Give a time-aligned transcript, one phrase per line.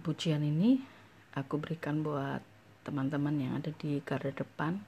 [0.00, 0.80] pujian ini
[1.36, 2.40] aku berikan buat
[2.84, 4.78] teman-teman yang ada di garda depan.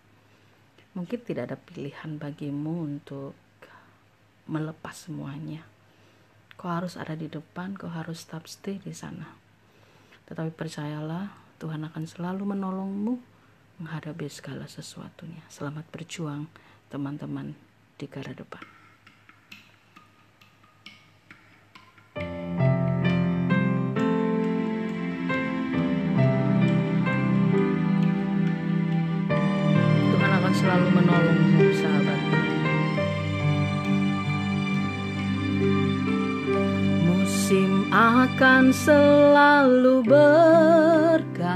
[0.96, 3.36] Mungkin tidak ada pilihan bagimu untuk
[4.48, 5.62] melepas semuanya.
[6.58, 9.28] Kau harus ada di depan, kau harus tetap stay di sana.
[10.26, 11.30] Tetapi percayalah,
[11.62, 13.14] Tuhan akan selalu menolongmu
[13.78, 15.44] menghadapi segala sesuatunya.
[15.46, 16.50] Selamat berjuang,
[16.90, 17.54] teman-teman
[17.94, 18.77] di garda depan.
[37.88, 41.48] Akan selalu berganti.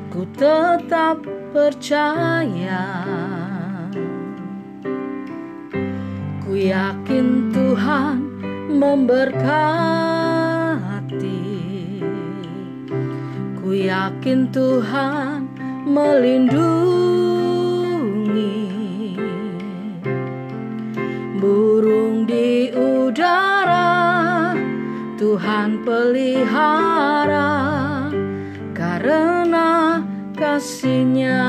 [0.09, 1.21] Ku tetap
[1.53, 3.05] percaya.
[6.49, 8.28] Ku yakin Tuhan
[8.69, 9.49] memberkati.
[13.57, 15.49] Ku yakin Tuhan
[15.89, 17.09] melindungi.
[21.41, 24.53] Burung di udara
[25.17, 27.49] Tuhan pelihara.
[28.77, 29.99] Karena
[30.37, 31.43] kasihnya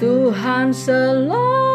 [0.00, 1.73] Tuhan selalu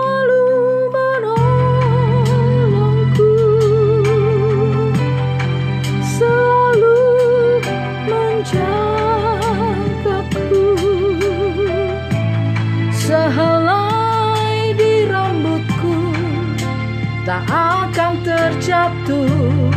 [18.23, 19.71] terjatuh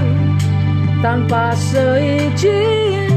[1.03, 3.11] tanpa seizin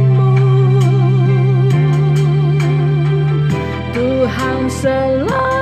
[3.96, 5.55] Tuhan selalu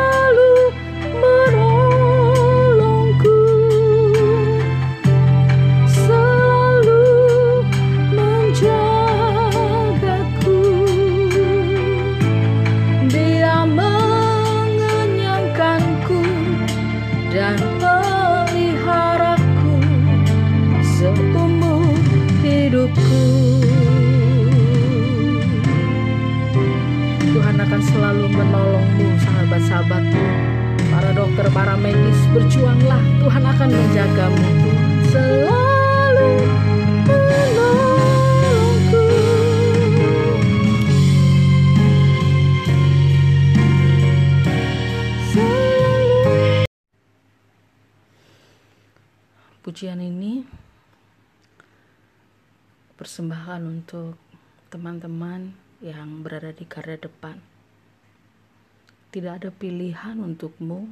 [27.94, 30.26] selalu menolongmu sahabat-sahabatku
[30.90, 33.02] para dokter, para medis berjuanglah.
[33.22, 34.48] Tuhan akan menjagamu.
[35.14, 36.32] Selalu
[37.06, 38.34] menolongku.
[45.30, 45.74] Selalu.
[49.64, 50.44] pujian ini
[53.00, 54.20] persembahkan untuk
[54.70, 57.53] teman-teman yang berada di garda depan
[59.14, 60.90] tidak ada pilihan untukmu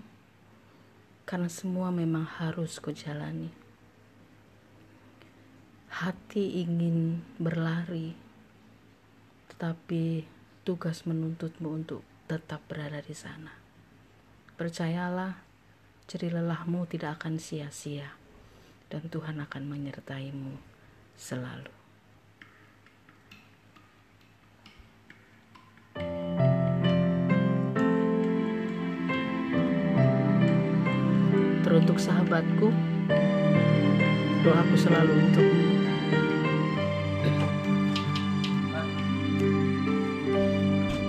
[1.25, 3.49] karena semua memang harus kau jalani.
[5.89, 8.13] Hati ingin berlari,
[9.49, 10.29] tetapi
[10.61, 13.57] tugas menuntutmu untuk tetap berada di sana.
[14.53, 15.41] Percayalah,
[16.05, 18.13] ceri lelahmu tidak akan sia-sia,
[18.93, 20.61] dan Tuhan akan menyertaimu
[21.17, 21.80] selalu.
[31.81, 32.69] Teruntuk sahabatku.
[34.45, 35.49] Doaku selalu untuk.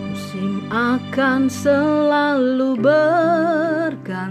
[0.09, 4.25] Musim akan selalu berganti.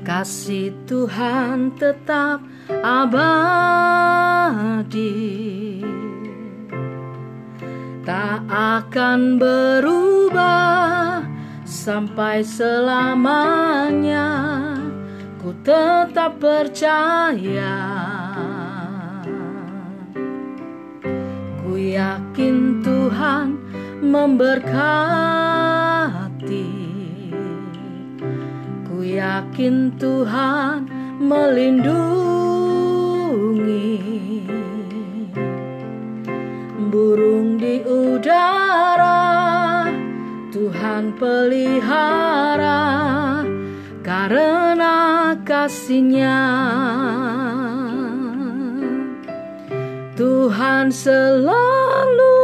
[0.00, 2.40] Kasih Tuhan tetap
[2.80, 3.44] abadi.
[8.08, 10.01] Tak akan berubah
[11.82, 14.30] sampai selamanya
[15.42, 17.74] ku tetap percaya.
[21.58, 23.58] Ku yakin Tuhan
[23.98, 24.70] memberkati.
[28.86, 30.86] Ku yakin Tuhan
[31.18, 32.22] melindungi.
[36.94, 37.51] Burung
[40.82, 42.82] Tuhan pelihara
[44.02, 46.42] karena kasihnya.
[50.18, 52.41] Tuhan selalu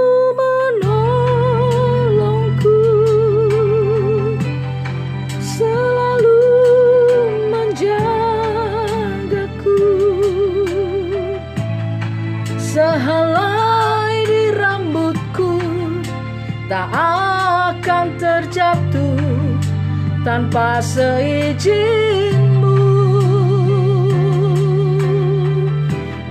[20.28, 22.76] tanpa seizinmu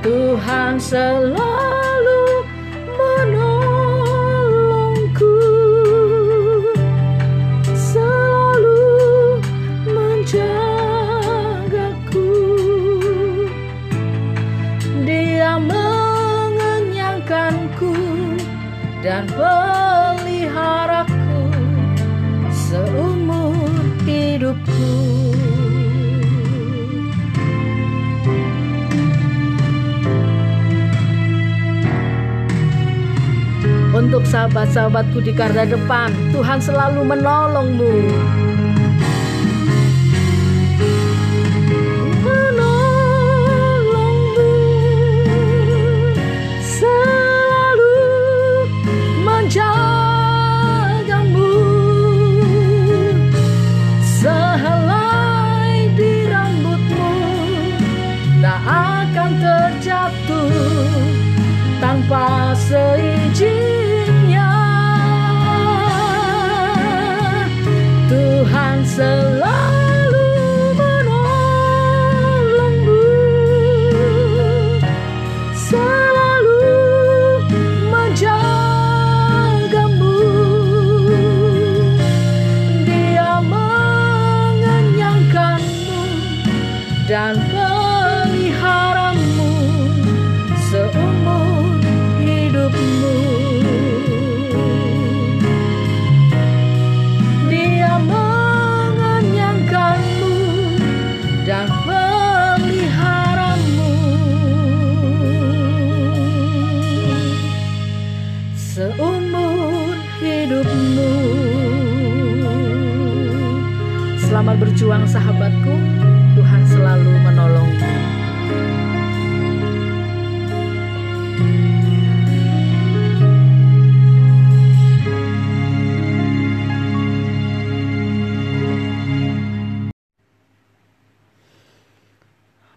[0.06, 2.46] Tuhan selalu
[2.94, 5.42] menolongku
[7.74, 8.86] selalu
[9.90, 10.46] menjagaku.
[15.10, 17.98] Dia mengenyangkanku
[19.02, 19.87] dan peliharaku
[34.08, 38.08] Untuk sahabat-sahabatku di garda depan, Tuhan selalu menolongmu.
[42.24, 43.04] Menolongmu,
[46.64, 48.00] selalu
[49.28, 49.76] menjagamu.
[54.08, 57.12] Sehelai di rambutmu
[58.40, 60.48] tak akan terjatuh
[61.84, 63.07] tanpa seizinnya
[87.08, 89.56] dan peliharamu
[90.68, 91.80] seumur
[92.20, 93.16] hidupmu.
[97.48, 100.36] Dia mengenyangkanmu
[101.48, 103.96] dan peliharamu.
[108.60, 111.16] Seumur hidupmu.
[114.28, 116.07] Selamat berjuang sahabatku
[116.78, 117.94] selalu menolongmu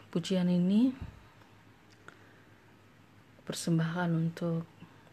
[0.08, 0.96] Pujian ini
[3.44, 4.64] persembahkan untuk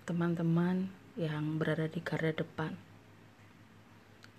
[0.08, 0.88] teman-teman
[1.20, 2.72] yang berada di garda depan.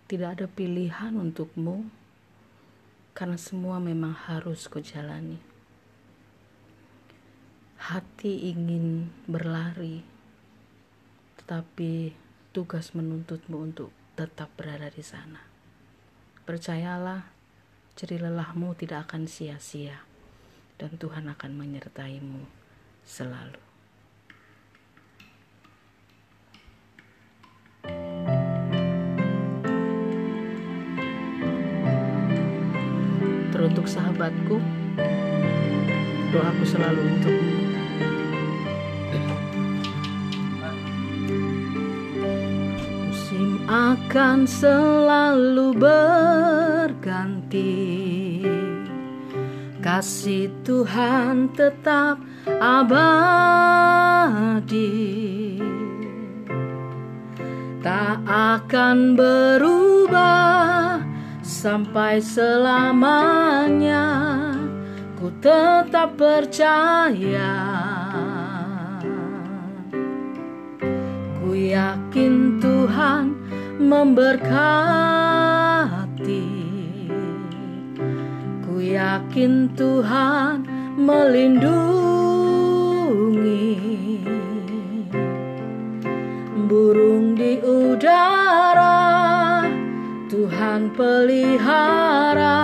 [0.08, 1.97] Tidak ada pilihan untukmu
[3.18, 5.42] karena semua memang harus kau jalani.
[7.74, 10.06] Hati ingin berlari,
[11.42, 12.14] tetapi
[12.54, 15.42] tugas menuntutmu untuk tetap berada di sana.
[16.46, 17.26] Percayalah,
[17.98, 19.98] jerih lelahmu tidak akan sia-sia
[20.78, 22.46] dan Tuhan akan menyertaimu
[23.02, 23.67] selalu.
[33.68, 34.64] Teruntuk sahabatku,
[36.32, 37.52] doaku selalu untukmu.
[43.04, 47.76] Musim akan selalu berganti.
[49.84, 52.24] Kasih Tuhan tetap
[52.64, 52.80] abadi.
[57.84, 60.87] Tak akan berubah
[61.58, 64.06] sampai selamanya
[65.18, 67.58] Ku tetap percaya.
[71.42, 73.34] Ku yakin Tuhan
[73.82, 74.46] memberkati.
[78.62, 80.62] Ku yakin Tuhan
[80.94, 81.74] melindungi.
[86.70, 87.27] Burung
[90.68, 92.60] Tuhan pelihara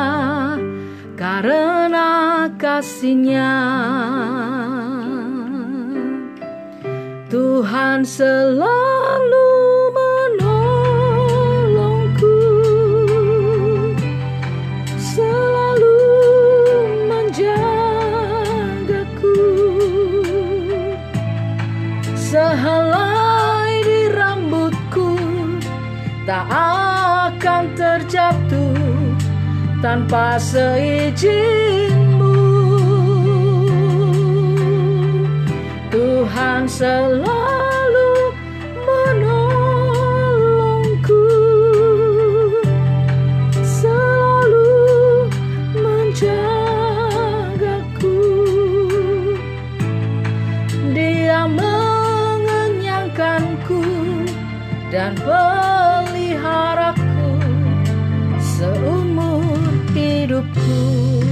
[1.16, 3.56] Karena kasihnya.
[7.32, 9.43] Tuhan selalu
[29.84, 32.40] Tanpa seizinmu.
[35.92, 38.32] Tuhan selalu
[38.80, 41.28] menolongku
[43.60, 45.28] Selalu
[45.76, 46.32] menjagaku.
[50.96, 53.84] Dia mengenyangkanku
[54.88, 56.73] dan pelihara
[60.34, 61.22] hidupku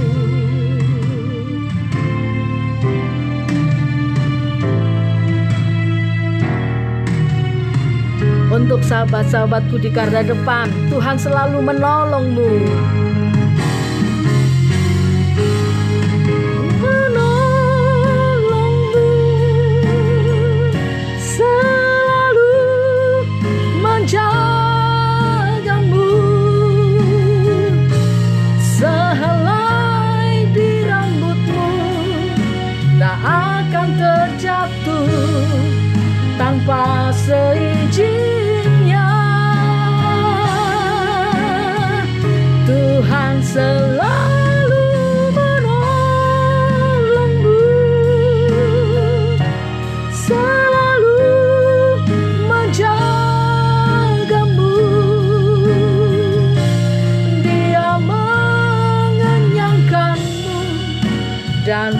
[8.53, 12.53] Untuk sahabat-sahabatku di garda depan, Tuhan selalu menolongmu.
[37.13, 39.05] Seizinnya.
[42.65, 44.89] Tuhan selalu
[45.37, 47.61] menolongmu
[50.09, 51.29] selalu
[52.49, 54.73] menjagamu.
[57.45, 60.57] Dia mengenyangkanmu
[61.63, 61.95] dan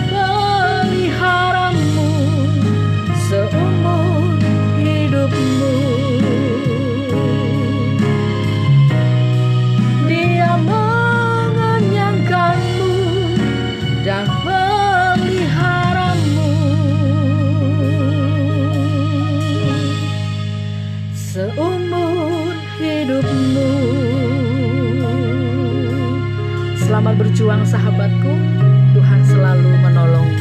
[21.34, 23.70] seumur hidupmu.
[26.78, 28.30] Selamat berjuang sahabatku.
[28.94, 30.33] Tuhan selalu menolongmu